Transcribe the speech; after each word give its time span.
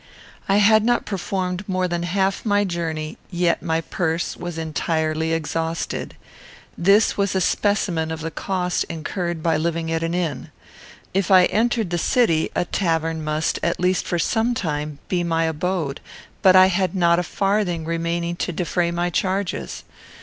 I 0.49 0.55
had 0.55 0.83
not 0.83 1.05
performed 1.05 1.63
more 1.69 1.87
than 1.87 2.01
half 2.01 2.43
my 2.43 2.63
journey, 2.63 3.19
yet 3.29 3.61
my 3.61 3.81
purse 3.81 4.35
was 4.35 4.57
entirely 4.57 5.31
exhausted. 5.31 6.15
This 6.75 7.17
was 7.17 7.35
a 7.35 7.39
specimen 7.39 8.09
of 8.09 8.21
the 8.21 8.31
cost 8.31 8.83
incurred 8.85 9.43
by 9.43 9.57
living 9.57 9.91
at 9.91 10.01
an 10.01 10.15
inn. 10.15 10.49
If 11.13 11.29
I 11.29 11.45
entered 11.45 11.91
the 11.91 11.99
city, 11.99 12.49
a 12.55 12.65
tavern 12.65 13.23
must, 13.23 13.59
at 13.61 13.79
least 13.79 14.07
for 14.07 14.17
some 14.17 14.55
time, 14.55 14.97
be 15.07 15.23
my 15.23 15.43
abode; 15.43 16.01
but 16.41 16.55
I 16.55 16.65
had 16.65 16.95
not 16.95 17.19
a 17.19 17.21
farthing 17.21 17.85
remaining 17.85 18.35
to 18.37 18.51
defray 18.51 18.89
my 18.89 19.11
charges. 19.11 19.83